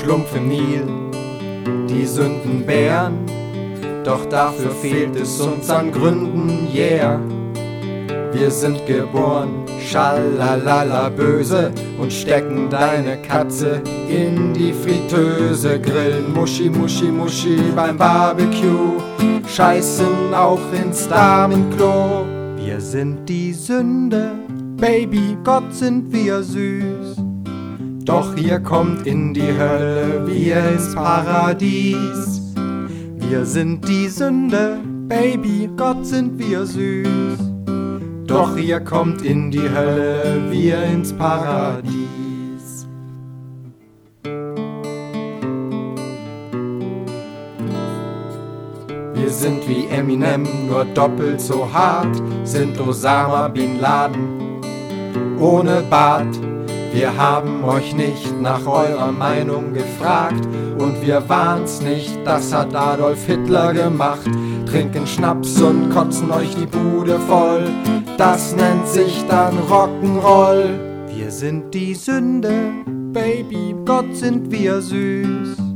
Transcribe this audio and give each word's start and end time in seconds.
Schlumpf 0.00 0.34
im 0.36 0.48
Nil, 0.48 0.86
die 1.88 2.04
Sünden 2.04 2.66
bären, 2.66 3.14
doch 4.04 4.26
dafür 4.26 4.70
fehlt 4.70 5.16
es 5.16 5.40
uns 5.40 5.70
an 5.70 5.92
Gründen, 5.92 6.68
yeah. 6.74 7.20
Wir 8.32 8.50
sind 8.50 8.84
geboren, 8.86 9.64
schalalala 9.80 11.08
böse 11.10 11.70
und 12.00 12.12
stecken 12.12 12.68
deine 12.68 13.22
Katze 13.22 13.80
in 14.08 14.52
die 14.52 14.72
Fritteuse. 14.72 15.78
Grillen 15.80 16.34
Muschi, 16.34 16.68
Muschi, 16.68 17.06
Muschi 17.06 17.56
beim 17.76 17.96
Barbecue, 17.96 19.00
scheißen 19.46 20.34
auch 20.34 20.58
ins 20.72 21.08
Damenklo. 21.08 22.33
Wir 22.64 22.80
sind 22.80 23.28
die 23.28 23.52
Sünde, 23.52 24.30
Baby, 24.78 25.36
Gott 25.44 25.74
sind 25.74 26.10
wir 26.10 26.42
süß. 26.42 27.16
Doch 28.06 28.34
ihr 28.38 28.58
kommt 28.58 29.06
in 29.06 29.34
die 29.34 29.52
Hölle, 29.52 30.26
wir 30.26 30.70
ins 30.70 30.94
Paradies. 30.94 32.40
Wir 33.18 33.44
sind 33.44 33.86
die 33.86 34.08
Sünde, 34.08 34.78
Baby, 35.08 35.68
Gott 35.76 36.06
sind 36.06 36.38
wir 36.38 36.64
süß. 36.64 37.38
Doch 38.26 38.56
ihr 38.56 38.80
kommt 38.80 39.20
in 39.20 39.50
die 39.50 39.68
Hölle, 39.68 40.50
wir 40.50 40.82
ins 40.84 41.12
Paradies. 41.12 42.23
Wir 49.14 49.30
sind 49.30 49.66
wie 49.68 49.86
Eminem, 49.86 50.46
nur 50.66 50.84
doppelt 50.84 51.40
so 51.40 51.72
hart, 51.72 52.14
sind 52.44 52.78
Osama 52.80 53.48
Bin 53.48 53.80
Laden 53.80 54.44
ohne 55.40 55.82
Bart. 55.88 56.38
Wir 56.92 57.16
haben 57.16 57.64
euch 57.64 57.94
nicht 57.94 58.40
nach 58.40 58.66
eurer 58.66 59.10
Meinung 59.10 59.72
gefragt 59.72 60.46
und 60.78 61.00
wir 61.04 61.22
waren's 61.28 61.80
nicht, 61.80 62.18
das 62.24 62.52
hat 62.52 62.74
Adolf 62.74 63.26
Hitler 63.26 63.72
gemacht. 63.72 64.30
Trinken 64.66 65.06
Schnaps 65.06 65.60
und 65.60 65.90
kotzen 65.90 66.30
euch 66.30 66.54
die 66.54 66.66
Bude 66.66 67.18
voll, 67.28 67.68
das 68.16 68.54
nennt 68.54 68.86
sich 68.88 69.24
dann 69.28 69.58
Rock'n'Roll. 69.68 71.06
Wir 71.14 71.30
sind 71.30 71.74
die 71.74 71.94
Sünde, 71.94 72.72
Baby, 73.12 73.74
Gott 73.84 74.14
sind 74.16 74.50
wir 74.50 74.80
süß. 74.80 75.73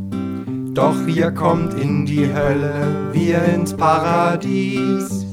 Doch 0.78 1.08
ihr 1.08 1.32
kommt 1.32 1.74
in 1.74 2.06
die 2.06 2.32
Hölle, 2.32 3.10
wir 3.10 3.42
ins 3.52 3.74
Paradies. 3.74 5.26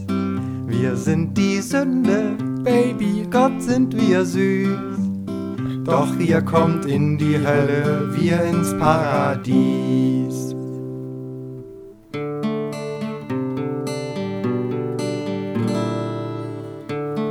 Wir 0.65 0.95
sind 0.95 1.37
die 1.37 1.61
Sünde, 1.61 2.35
Baby, 2.63 3.27
Gott 3.29 3.61
sind 3.61 3.95
wir 3.95 4.25
süß. 4.25 4.97
Doch 5.83 6.17
ihr 6.17 6.41
kommt 6.41 6.87
in 6.87 7.19
die 7.19 7.37
Hölle, 7.37 8.09
wir 8.15 8.41
ins 8.41 8.75
Paradies. 8.79 10.55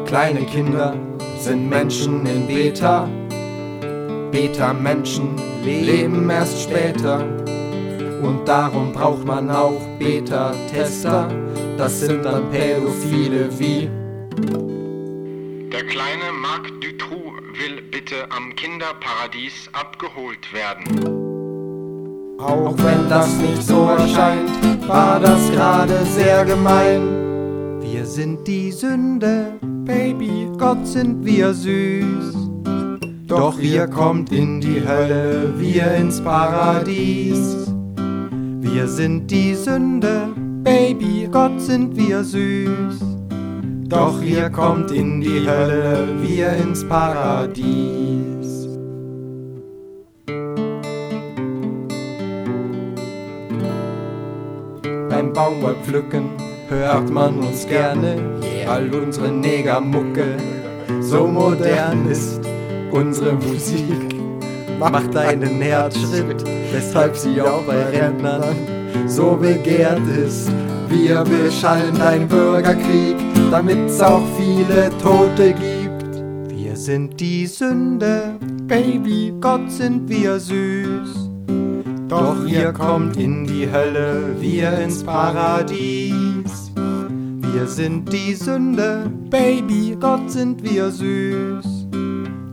Kleine 0.07 0.43
Kinder 0.43 0.95
sind 1.41 1.69
Menschen 1.69 2.25
in 2.27 2.47
Beta. 2.47 3.09
Beta-Menschen 4.31 5.31
leben 5.65 6.31
erst 6.31 6.63
später. 6.63 7.27
Und 8.25 8.49
darum 8.49 8.91
braucht 8.93 9.27
man 9.27 9.51
auch 9.51 9.81
Beta-Tester. 9.99 11.29
Das 11.77 12.01
sind 12.01 12.25
dann 12.25 12.51
Pädophile 12.51 13.51
wie 13.59 13.91
Der 15.71 15.85
kleine 15.85 16.33
Marc 16.41 16.69
Dutroux 16.81 17.33
will 17.53 17.83
bitte 17.91 18.17
am 18.31 18.57
Kinderparadies 18.57 19.69
abgeholt 19.73 20.51
werden. 20.55 20.85
Auch 22.39 22.75
wenn 22.79 23.11
das 23.11 23.37
nicht 23.37 23.63
so 23.63 23.89
erscheint, 23.89 24.89
war 24.89 25.21
das 25.21 25.51
gerade 25.51 26.03
sehr 26.07 26.47
gemein. 26.47 27.83
Wir 27.83 28.07
sind 28.07 28.47
die 28.47 28.73
Sünde, 28.73 29.53
Baby, 29.85 30.49
Gott 30.59 30.87
sind 30.87 31.27
wir 31.27 31.53
süß. 31.53 32.35
Doch 33.27 33.59
ihr 33.59 33.87
kommt 33.87 34.33
in 34.33 34.63
die 34.63 34.83
Hölle, 34.87 35.53
wir 35.59 35.95
ins 35.95 36.23
Paradies. 36.23 37.74
Wir 38.75 38.89
sind 38.89 39.31
die 39.31 39.55
Sünde, 39.55 40.35
Baby, 40.65 41.29
Gott 41.31 41.61
sind 41.61 41.97
wir 41.97 42.25
süß. 42.25 42.99
Doch 43.89 44.21
ihr 44.21 44.51
kommt 44.51 44.91
in 44.91 45.21
die 45.21 45.49
Hölle, 45.49 46.09
wir 46.21 46.49
ins 46.55 46.85
Paradies. 46.89 48.67
Beim 55.09 55.33
Baumwollpflücken 55.33 56.31
hört 56.69 57.09
man 57.11 57.39
uns 57.39 57.69
gerne, 57.69 58.17
weil 58.67 58.93
unsere 58.93 59.31
Negermucke 59.31 60.37
so 61.01 61.29
modern 61.29 62.11
ist. 62.11 62.41
Unsere 62.91 63.35
Musik 63.35 64.14
macht 64.91 65.17
einen 65.17 65.61
Herzschritt, 65.61 66.45
weshalb 66.73 67.17
sie 67.17 67.41
auch 67.41 67.63
bei 67.63 67.83
Rentnern 67.85 68.57
so 69.07 69.37
begehrt 69.37 70.07
ist. 70.25 70.51
Wir 70.89 71.25
beschallen 71.25 71.95
deinen 71.97 72.29
Bürgerkrieg, 72.29 73.17
damit's 73.51 74.01
auch 74.01 74.23
viele 74.39 74.91
Tote 75.03 75.53
gibt. 75.53 76.51
Wir 76.51 76.77
sind 76.77 77.19
die 77.19 77.47
Sünde, 77.47 78.37
Baby, 78.67 79.33
Gott 79.41 79.71
sind 79.71 80.09
wir 80.09 80.39
süß. 80.39 81.31
Doch 82.09 82.47
ihr 82.47 82.73
kommt 82.73 83.17
in 83.17 83.47
die 83.47 83.71
Hölle, 83.71 84.37
wir 84.39 84.79
ins 84.79 85.03
Paradies. 85.03 86.73
Wir 87.53 87.67
sind 87.67 88.13
die 88.13 88.35
Sünde, 88.35 89.11
Baby, 89.31 89.97
Gott 89.99 90.31
sind 90.31 90.63
wir 90.63 90.91
süß. 90.91 91.84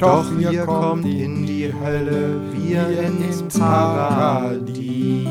Doch 0.02 0.26
ihr 0.36 0.66
kommt 0.66 1.06
in 1.06 1.46
die 1.46 1.72
Hölle, 1.72 2.42
wir 2.54 3.02
ins 3.02 3.44
Paradies. 3.56 5.28